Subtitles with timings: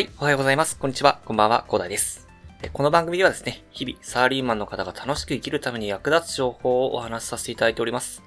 [0.00, 0.78] はい、おはようございます。
[0.78, 1.20] こんにちは。
[1.26, 2.26] こんばんは、コーダです。
[2.72, 8.22] この番組ではですね、日々、サラリーマンの方が楽しく生きるために役立つ情報をお話しさせていただいております。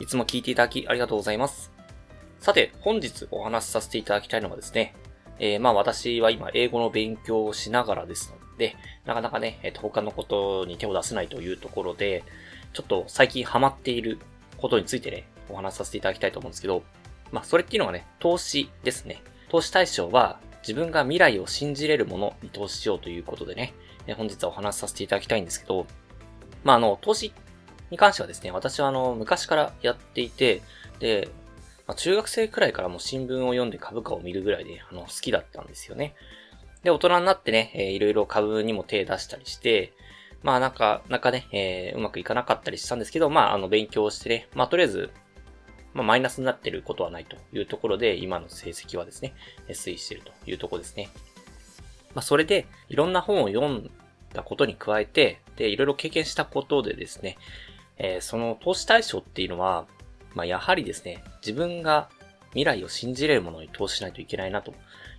[0.00, 1.72] いつも聞いていただきありがとうございます。
[2.40, 4.94] さて、本日お話しさせていただきたいのはですね、
[5.38, 12.22] えーまあ私は今英語の勉強をしながらですので、なかなかね、えっと他のことに手を出せないというところで、
[12.74, 14.18] ちょっと最近ハマっている
[14.58, 16.82] ことについてね、お話しさせていただきたいと思うんですけど、
[17.32, 19.22] まあそれっていうのはね、投資ですね。
[19.48, 23.72] 投資対象は自分が未来を信じれるものに投資しようということでね、
[24.06, 25.86] え本日はお話しさせていただきたいんですけど、
[26.62, 27.32] まああの、投資
[27.90, 30.60] に関してはですね、私はあの、昔からやっていて、
[31.00, 31.30] で、
[31.86, 36.14] まあ、中学生くらいからも新聞を読んで株価を見るぐらいで、あの、好きだったんですよね。
[36.82, 39.94] で、大人になってね、えーいろいろ株にも手出したりして、
[40.42, 45.10] まあなんか、なんかね、えーうまくいかなかったりしたんですけど、まああの、勉強してね、まあとりあえず、
[45.94, 49.34] まあマイナスになってることはないというところで、今の成績はですね、
[49.68, 51.08] 推移しているというところですね。
[52.14, 53.90] まあそれで、いろんな本を読ん
[54.32, 57.38] だことに加えて、で、いろいろ経験したことでですね、
[57.96, 59.86] えーその投資対象っていうのは、
[60.34, 62.08] まあやはりですね、自分が
[62.50, 64.74] 未来を信じれるものに投資しないといけないなと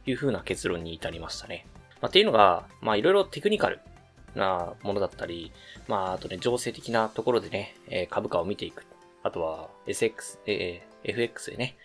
[0.06, 1.66] いうふうな結論に至りましたね。
[2.02, 3.80] まあっていうのが、まあいろいろテクニカル
[4.36, 5.52] なものだったり、
[5.88, 8.86] まああとね、情勢的なところでね、えー株価を見ていく。
[9.24, 11.78] あとは SX、えー FX でね、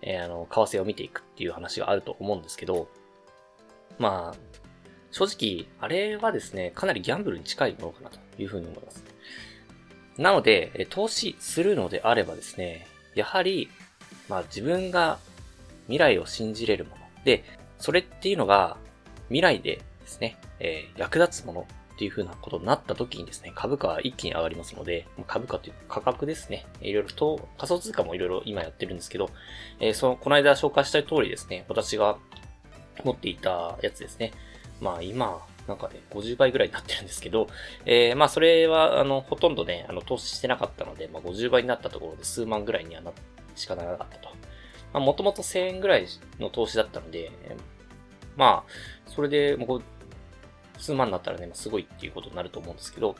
[0.00, 2.88] えーあの、為替を見ていくっていう話があると思うんですけど、
[3.98, 4.38] まあ、
[5.10, 9.04] 正直、あれはですね、かなりギャンブルに近いものかなというふうに思います。
[10.16, 13.68] なので、投資するのであればですね、やはり、
[14.28, 15.18] まあ自分が
[15.86, 16.96] 未来を信じれるもの。
[17.24, 17.44] で、
[17.78, 18.76] それっていうのが
[19.28, 29.30] 未来でですね、えー役立つものっていう風なことになった時にですね、株価は一気に上がりますので、株価という価格ですね、いろいろと仮想通貨もいろいろ今やってるんですけど、
[29.80, 32.16] えーその、この間紹介した通りですね、私が
[33.04, 34.32] 持っていたやつですね。
[34.80, 37.46] まあ今、なんかね、50倍ぐらいになってるんですけど、
[37.84, 43.12] えー、まあそれは、あの、ほとんどね、あの、投資してなかったので、まあ50倍になったところで数万ぐらいにはな、
[43.54, 44.30] しかならなかったと。
[44.92, 46.06] まあもともと1000円ぐらい
[46.40, 47.30] の投資だったので、
[48.36, 48.70] まあ、
[49.06, 49.82] それで、もう、
[50.78, 53.16] 数万になったらね、すごいっていうことになると思うんですけど、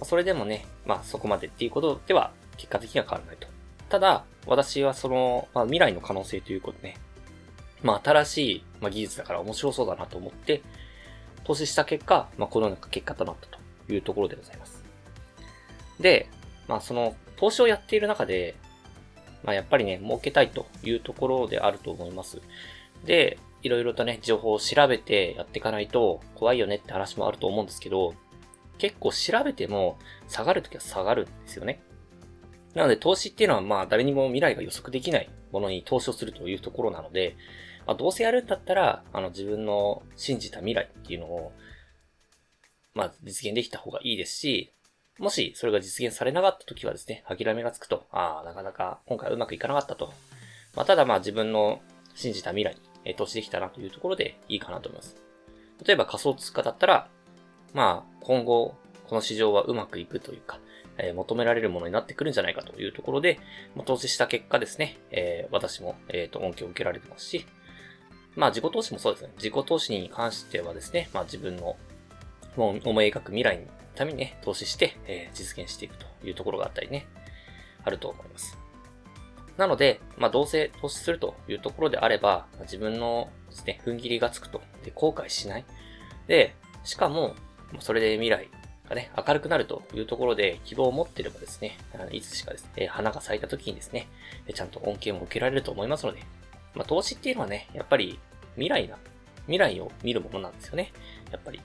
[0.00, 3.48] まそれでもね、まあそこまでっていうことでは、結果的には変わらないと。
[3.88, 6.96] ただ、私はその、まあ未来の可能性ということね、
[7.82, 10.62] まあ新しい、まあ、技術だから面白そうだなと思って、
[11.44, 13.58] 投資した結果、まあこのような結果となったと
[13.92, 14.82] いうところでございます。
[16.00, 16.28] で、
[16.68, 18.54] まあその、投資をやっている中で、
[19.42, 22.40] まあやっぱりね、儲けたいというところであると思います。
[23.04, 28.14] で、いろいろとね、情報を調べてやっていかないと怖いよねって話もあると思うんですけど、
[28.78, 31.80] 結構調べても下がるときは下がるんですよね。
[32.74, 37.36] なので投資っていうのはまあ誰にも未来が予測できないものに投資をするというところなので、
[37.86, 41.52] まあ、どうせやるんだったら、あの自分の信じた未来っていうのを、
[42.94, 44.72] まあ実現できた方がいいですし、
[45.18, 50.12] もしそれが実現されなかった時はですね、諦めがつくと、ああ、なかなか今回うまくいかなかったと。
[50.74, 51.80] まあただまあ自分の
[52.14, 55.16] 信じた未来え投資できたなというところでいいかなと思います。
[55.84, 57.08] 例えば仮想通貨だったら、
[57.74, 58.74] まあ今後
[59.08, 60.58] この市場はうまくいくというか、
[60.98, 63.40] えー求められるものになってくるんじゃないかというところで、
[63.76, 67.46] ま投資した結果ですね、えー私も、えーと恩恵を受けられてますし、
[68.36, 69.32] まあ自己投資もそうですね。
[69.36, 71.76] 自己投資に関してはですね、まあ自分の
[72.56, 77.06] もう思い描く未来のためにね、投資して、えー実現していくというところがあったりね、
[77.84, 78.56] あると思います。
[79.56, 84.60] なので、まあどうせ投資するというところであれば、まあ自分のですね、踏ん切りがつくと。
[84.84, 85.64] で、後悔しない。
[86.26, 86.54] で、
[86.84, 87.34] しかも、
[87.72, 88.48] まあそれで未来
[88.88, 91.78] がね、明るくなるというところで希望を持ってればですね、
[92.10, 94.08] いつしかですね、花が咲いた時にですね、
[94.54, 96.20] ちゃんと恩恵も受けられると思いますので、
[96.74, 98.18] まあ投資っていうのはね、やっぱり
[98.54, 98.96] 未来な、
[99.46, 100.92] 未来を見るものなんですよね。
[101.30, 101.60] やっぱり。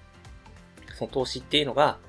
[0.93, 1.99] その投資っていうのが、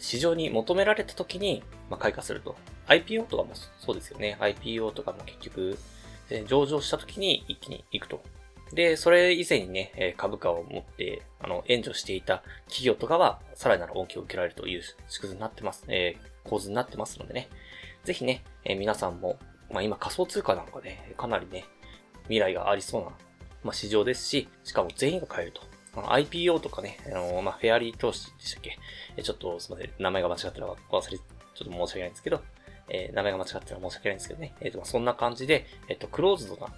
[0.00, 2.56] 市場に求められた時に、まあ、開花すると。
[2.88, 4.36] IPO とかもそうですよね。
[4.40, 5.78] IPO とかも結局、
[6.30, 8.22] え上場した時に一気に行くと。
[8.72, 17.48] で、それ以前にね、株価を持って、あの、援助していた企業とかは、さらなる恩恵を受けられるという仕組みになってます、えー構図になってますのでね。
[18.04, 19.38] ぜひね、えー皆さんも、
[19.70, 21.64] まあ今仮想通貨なんかね、かなりね、
[22.24, 23.10] 未来がありそうな、
[23.62, 25.62] まあ市場ですし、しかも全員が買えると。
[25.94, 28.62] IPO とかね、あの、まあ、フェアリー投資でしたっ
[29.16, 29.22] け？
[29.22, 32.42] ちょっと、すみません、名前が間違ったら忘れ、ちょっと申し訳ないんですけど、
[32.88, 34.54] えー名前が間違ってたら申し訳ないんですけどね。
[34.60, 36.68] えっ、と、まそんな感じで、えっ、と、クローズドな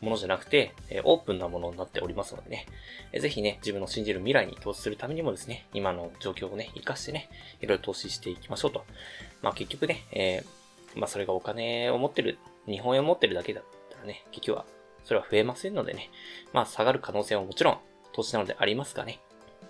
[0.00, 2.66] ものじゃなくて、えオープンなものになっておりますのでね、
[3.12, 7.28] えーぜひね、自分の信じる未来に投資するためにもですね、今の状況をね、活かしてね、
[7.60, 8.84] いろいろ投資していきましょうと。
[9.42, 10.44] まあ結局ね、え
[10.94, 14.66] まあそれがお金を持ってる、日本円を持ってるだけだったらね、結局は、
[15.04, 16.10] それは増えませんのでね、
[16.52, 17.78] まあ下がる可能性はもちろん
[18.12, 19.20] 投資なのでありますがね。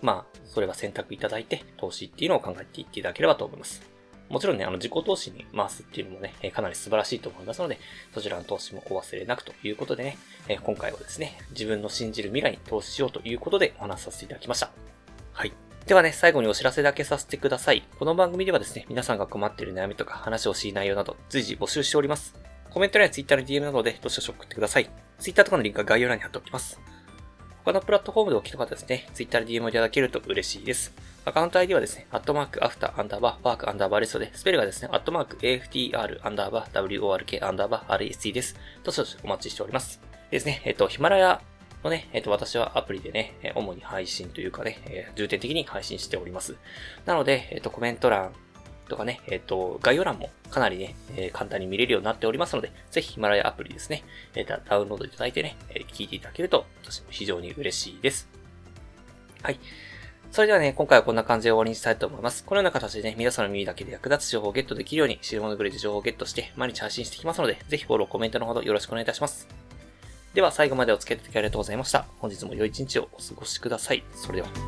[0.01, 3.98] まあ、それは選択いただいて、投資っていうのを考えていっていただければと思います。
[4.29, 7.79] もちろんね、あの、自己投資に回すっていうのもね、かなり素晴らしいと思いますので、
[8.13, 10.19] そちらの投資もお忘れなくということでね、
[10.63, 14.71] 今回はですね、自分の信じる未来に投資しようということでお話しさせていただきました。
[15.33, 15.53] はい。
[15.87, 17.83] ではね、最後にお知らせだけさせてください。
[17.99, 22.35] この番組ではですね、皆さんが困っている悩みとか話をしい内容など随時募集しております。
[22.71, 24.91] コメント欄や Twitter の DM などでどしどし送ってください。
[25.19, 26.79] Twitter とかのリンクは概要欄に貼っておきます。
[27.65, 30.93] 他のプラットフォームでお聞きの方ですね、Twitter で DM をいただけると嬉しいです。
[31.29, 38.57] アカウント ID はですね、アットマークアフターアンダーバーワークアンダーバーレストで、スペルがですね、アットマーク AFTR アンダーバー WORK アンダーバー RST です。
[38.83, 40.01] どしどしお待ちしております。
[40.31, 41.43] ですね、えっと、ヒマラヤ
[41.85, 46.57] のね、えっ、と、私はアプリでね、主に配信というかね、重点的に配信しております。
[47.05, 48.33] なので、えっ、と、コメント欄
[48.89, 54.03] とかね、えっ、と、概要欄もかなりね、えー、簡単に見れるようになっておりますので、ぜひヒマラヤアプリですね、
[54.35, 58.29] えー、ダウンロードいただいてね、え聞いていただけると、私も非常に嬉しいです。
[59.43, 59.61] はい。
[60.31, 62.45] それではね、今回はこんな感じで終わりにしたいと思います。
[62.45, 69.49] このような形でね、皆さんの耳だけで役立つ情報をゲットできるように、知るものグレで情報をゲットして、毎日配信していきますので、ぜひフォロー、コメントのほどよろしくお願いいたします。
[70.35, 72.07] では最後までお付き合いいただきありがとうございました。
[72.19, 74.05] 本日も良い一日をお過ごしください。
[74.15, 74.68] それでは。